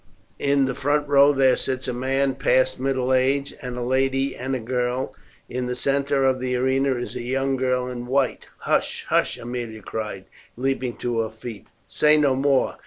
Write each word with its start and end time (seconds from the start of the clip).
In 0.39 0.65
the 0.65 0.73
front 0.73 1.07
row 1.07 1.31
there 1.31 1.55
sits 1.55 1.87
a 1.87 1.93
man 1.93 2.33
past 2.33 2.79
middle 2.79 3.13
age 3.13 3.53
and 3.61 3.77
a 3.77 3.83
lady 3.83 4.35
and 4.35 4.55
a 4.55 4.59
girl. 4.59 5.13
In 5.47 5.67
the 5.67 5.75
centre 5.75 6.25
of 6.25 6.39
the 6.39 6.55
arena 6.55 6.95
is 6.95 7.15
a 7.15 7.21
young 7.21 7.55
girl 7.55 7.87
in 7.87 8.07
white." 8.07 8.47
"Hush, 8.61 9.05
hush!" 9.09 9.37
Aemilia 9.37 9.83
cried, 9.83 10.25
leaping 10.57 10.95
to 10.97 11.19
her 11.19 11.29
feet, 11.29 11.67
"say 11.87 12.17
no 12.17 12.35
more. 12.35 12.77